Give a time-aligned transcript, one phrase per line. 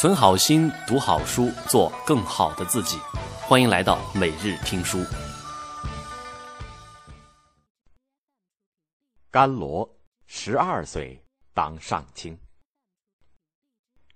[0.00, 2.98] 存好心，读好书，做更好的自己。
[3.42, 4.98] 欢迎来到每日听书。
[9.30, 9.86] 甘罗
[10.24, 11.22] 十二岁
[11.52, 12.38] 当上卿。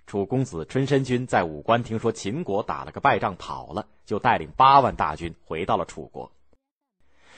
[0.06, 6.32] 楚公子春申君在武关听说秦国打了个败仗跑了，就带领八万大军回到了楚国。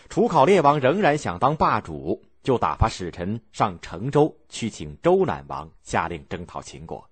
[0.09, 7.11] 楚考烈王仍然想当霸主，就打发使臣上成州去请周赧王下令征讨秦国。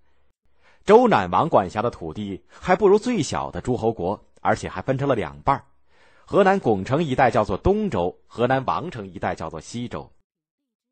[0.84, 5.64] 周赧王管辖的土地还不如最小的诸侯国，而且还分成了两半
[6.26, 10.10] 河南巩城一带叫做东周，河南王城一带叫做西周。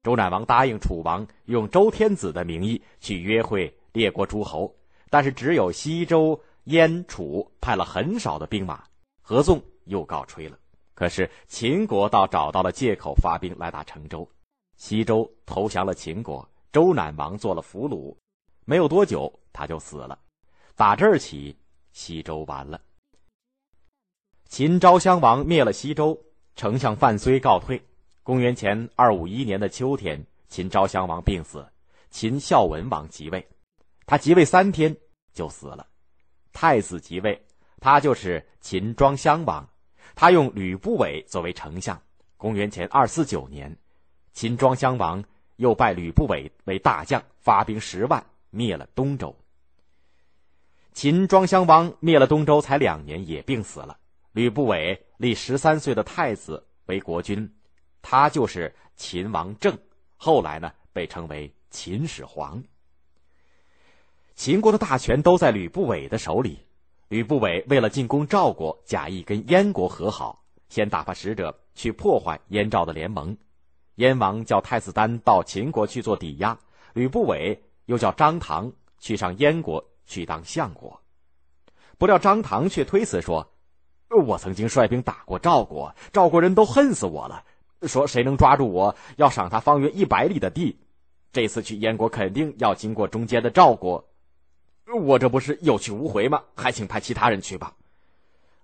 [0.02, 4.74] 周赧王答应楚王用周天子的名义去约会列国诸侯，
[5.10, 8.82] 但是只有西周、燕、楚派了很少的兵马，
[9.20, 10.58] 合纵又告吹了。
[10.94, 14.26] 可是秦国倒找到了借口发兵来打成周，
[14.76, 18.16] 西周投降了秦国，周赧王做了俘虏。
[18.64, 20.18] 没有多久，他就死了。
[20.74, 21.56] 打这儿起，
[21.92, 22.80] 西周完了。
[24.48, 26.18] 秦昭襄王灭了西周，
[26.56, 27.80] 丞相范睢告退。
[28.22, 31.66] 公元前二五一年的秋天，秦昭襄王病死，
[32.10, 33.46] 秦孝文王即位。
[34.06, 34.96] 他即位三天
[35.32, 35.86] 就死了。
[36.52, 37.40] 太子即位，
[37.80, 39.68] 他就是秦庄襄王。
[40.14, 42.00] 他用吕不韦作为丞相。
[42.36, 43.74] 公元前二四九年，
[44.32, 45.24] 秦庄襄王
[45.56, 48.24] 又拜吕不韦为大将，发兵十万。
[48.50, 49.34] 灭了东周。
[50.92, 53.96] 秦庄襄王灭了东周才两年，也病死了。
[54.32, 57.50] 吕不韦立十三岁的太子为国君，
[58.00, 59.76] 他就是秦王政。
[60.16, 62.62] 后来呢，被称为秦始皇。
[64.34, 66.58] 秦国的大权都在吕不韦的手里。
[67.08, 73.36] 吕不韦为了进攻赵国，假意跟燕国和好，先打发使者去破坏燕赵的联盟。
[73.96, 76.58] 燕王叫太子丹到秦国去做抵押，
[76.94, 77.62] 吕不韦。
[77.86, 81.00] 又叫张唐去上燕国去当相国，
[81.98, 83.52] 不料张唐却推辞说
[84.26, 87.44] ：“我曾经率兵打过赵国，赵国人都恨死我了。
[87.82, 90.78] 说谁能抓住我，要赏他方圆一百里的地。
[91.32, 94.04] 这次去燕国肯定要经过中间的赵国，
[95.02, 96.42] 我这不是有去无回吗？
[96.54, 97.74] 还请派其他人去吧。”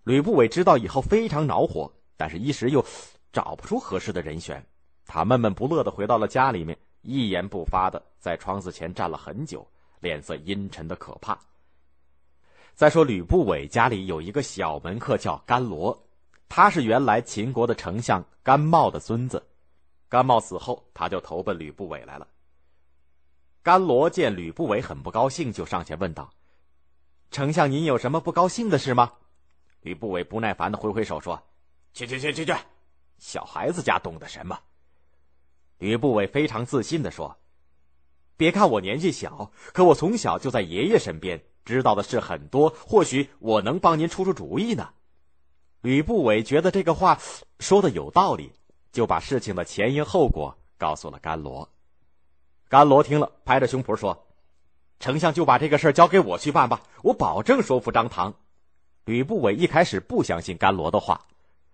[0.04, 2.84] 吕不韦知道以后非常恼火，但是一时又
[3.32, 4.64] 找不出合适的人选，
[5.06, 6.76] 他闷闷不乐的回到了家里面。
[7.02, 9.66] 一言不发的在窗子前站了很久，
[10.00, 11.38] 脸色阴沉的可怕。
[12.74, 16.06] 再说吕不韦家里有一个小门客叫甘罗，
[16.48, 19.44] 他是原来秦国的丞相甘茂的孙子。
[20.08, 22.26] 甘茂死后，他就投奔吕不韦来了。
[23.62, 26.32] 甘罗见吕不韦很不高兴，就上前问道
[27.30, 29.12] ：“丞相，您有什么不高兴的事吗？”
[29.82, 31.42] 吕不韦不耐烦的挥挥手说
[31.92, 32.54] ：“去去去去去，
[33.18, 34.58] 小孩子家懂得什么？”
[35.78, 37.36] 吕不韦非常自信的说
[38.38, 44.90] ：“别看我年纪小，可我从小就在爷爷身边，知道的事很多，或许我能帮您出出主意呢。”
[45.82, 47.18] 吕不韦觉得这个话
[47.58, 48.52] 说的有道理，
[48.92, 51.68] 就把事情的前因后果告诉了甘罗。
[52.68, 54.28] 甘罗听了，拍着胸脯说
[55.00, 58.34] ：“丞相就把这个事儿交给我去办吧，我保证说服张唐。”
[59.04, 61.26] 吕不韦一开始不相信甘罗的话，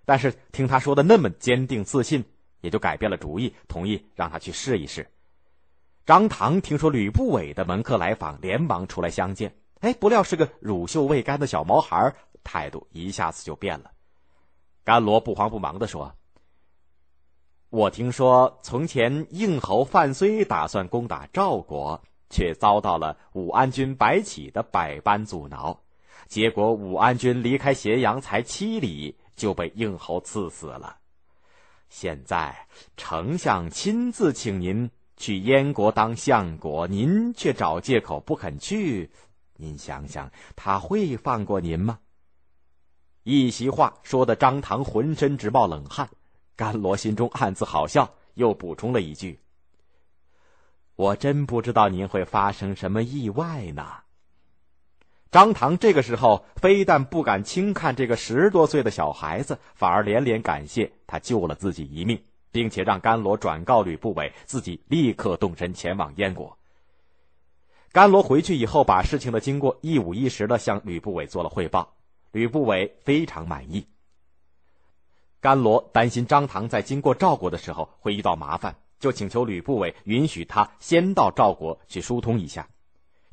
[0.06, 2.24] 但是听他说的那么坚定自信。
[2.62, 5.06] 也就改变了主意，同意让他去试一试。
[6.06, 9.54] 张唐听说吕不韦的门客来访，连忙出来相见。
[9.80, 13.90] 哎，不料是个乳臭未干的小毛孩，态度一下子就变了。
[14.84, 16.14] 甘罗不慌不忙的说
[17.70, 25.80] ：“我听说从前应侯范睢打算攻打赵国，却遭到了武安君白起的百般阻挠，
[26.26, 30.98] 结果武安君离开咸阳才七里，就被应侯刺死了。”
[31.88, 32.66] 现在
[32.96, 39.10] 丞相亲自请您去燕国当相国，您却找借口不肯去，
[39.56, 41.98] 您想想他会放过您吗？
[43.22, 46.10] 一席话说的张唐浑身直冒冷汗，
[46.56, 49.38] 甘罗心中暗自好笑，又补充了一句
[50.96, 53.86] ：“我真不知道您会发生什么意外呢。”
[55.30, 62.22] 张唐这个时候非但不敢轻看这个十多岁的小孩子，反而连连感谢他救了自己一命，
[62.54, 66.56] 并且让甘罗转告吕不韦，自己立刻动身前往燕国。
[67.90, 71.96] 甘罗回去以后，把事情的经过一五一十的向吕不韦做了汇报，
[72.30, 73.84] 吕不韦非常满意。
[75.40, 82.68] 甘罗担心张唐在经过赵国的时候会遇到麻烦，就请求吕不韦允许他先到赵国去疏通一下。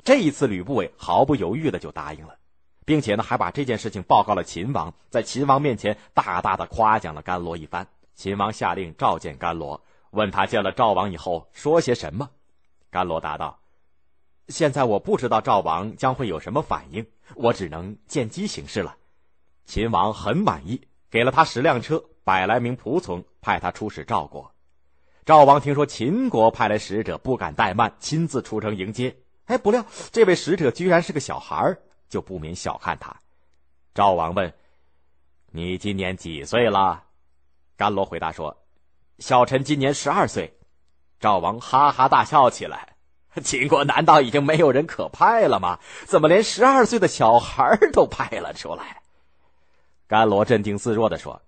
[0.02, 2.36] 这一次，吕不韦毫不犹豫的就答应了，
[2.84, 7.86] 并且呢，还把这件事情报告了秦王，在秦王面前大大的夸奖了甘罗一番。
[8.14, 12.30] 秦王下令召见甘罗，问他见了赵王以后说些什么。
[12.90, 13.58] 甘罗答道
[14.48, 18.96] ：“现在我不知道赵王将会有什么反应，我只能见机行事了。
[19.64, 20.80] 秦王很满意，
[21.10, 24.52] 给了他十辆车、百来名仆从，派他出使赵国。
[25.24, 29.16] 赵王听说秦国派来使者，不敢怠慢，亲自出城迎接。
[29.46, 33.16] 哎，不料这位使者居然是个小孩儿就不免小看他。
[33.94, 34.52] 赵王问
[35.50, 37.04] ：“你今年几岁了？”
[37.76, 38.56] 甘罗回答说
[39.18, 40.58] ：“小臣今年十二岁。”
[41.20, 42.96] 赵王哈哈大笑起来
[43.42, 45.78] ：“秦国难道已经没有人可派了吗？
[46.06, 49.02] 怎么连十二岁的小孩都派了出来？”
[50.08, 51.40] 甘罗镇定自若的说。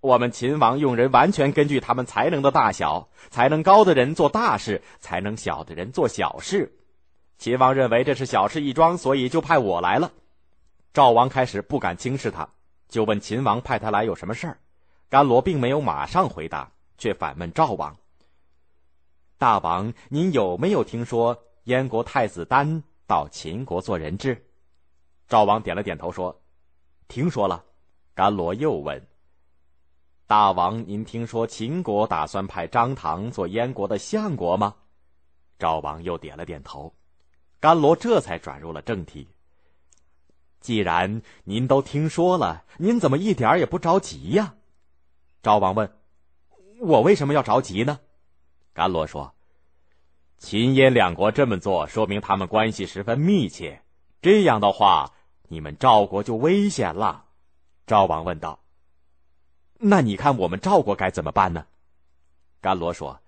[0.00, 6.76] 我们秦王用人完全根据他们才能的大小，才能高的人做大事，才能小的人做小事。
[7.38, 10.12] 秦王认为这是小事一桩，所以就派我来了。
[10.92, 12.46] 赵王开始不敢轻视他，
[12.86, 14.58] 就问秦王派他来有什么事儿。
[15.14, 16.68] 甘罗并没有马上回答，
[16.98, 17.96] 却反问赵王
[19.38, 24.44] ：“大王，您有没有听说燕国太子丹到秦国做人质？”
[25.28, 26.42] 赵王点了点头说
[27.06, 27.64] ：“听说了。”
[28.12, 29.00] 甘罗又问。
[30.26, 34.74] 大王，您听说秦国打算派张唐做燕国的相国吗？
[35.60, 36.92] 赵王又点了点头。
[37.60, 39.28] 甘罗这才转入了正题。
[40.58, 44.56] 既然您都听说了，您怎么一点也不着急呀？
[45.44, 45.92] 赵王问
[46.80, 48.00] ：“我为什么要着急呢？”
[48.72, 49.34] 甘罗说
[50.38, 53.82] ：“秦燕两国这么做，说明他们关系十分密切。
[54.22, 55.12] 这样的话，
[55.48, 57.26] 你们赵国就危险了。”
[57.86, 58.58] 赵王问道。
[59.78, 61.66] 那你看我们赵国该怎么办呢？
[62.62, 63.20] 甘罗说：“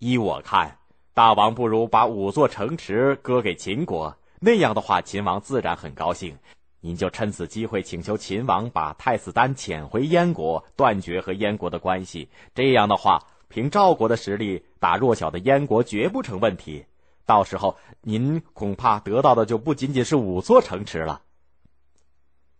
[0.00, 0.78] 依我看，
[1.12, 6.38] 大王不如把五座城池割给秦国，那样的话，秦王自然很高兴。
[6.80, 12.28] 您就趁此机会请求秦王把太子丹遣回燕国，断绝和燕国的关系。
[12.54, 16.84] 这样的话，凭赵国的实力，打弱小的燕国绝不成问题。
[17.24, 21.22] 到时候，您恐怕得到的就不仅仅是五座城池了。”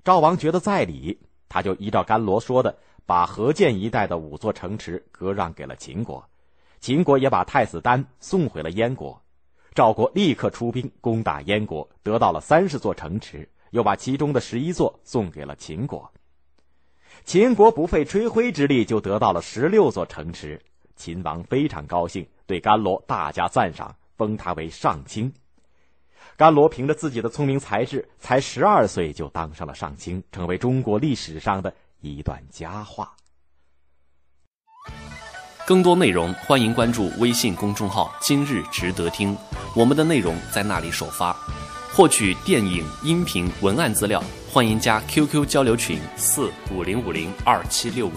[0.02, 2.76] 赵王觉得在理，他就依照甘罗说的。
[3.08, 6.28] 把河间一带的五座城池割让给了秦国，
[6.80, 9.22] 秦国也把太子丹送回了燕国。
[9.76, 16.12] 赵国立刻出兵攻打燕国，得到了三十座城池，又把其中的十一座送给了秦国。
[17.24, 20.60] 秦国不费吹灰之力就得到了十六座城池，
[20.96, 25.32] 秦王非常高兴，对甘罗大加赞赏，封他为上卿。
[26.36, 31.74] 甘罗凭着自己的聪明才智，才十二岁就当上了上卿，成为中国历史上的。
[32.02, 33.12] 一段佳话。
[35.66, 39.36] 更多内容，欢迎关注微信公众号“今日值得听”，
[39.74, 41.34] 我们的内容在那里首发。
[41.96, 44.22] 获取电影、音频、文案资料，
[44.52, 48.12] 欢迎加 QQ 交流群：四五零五零二七六五。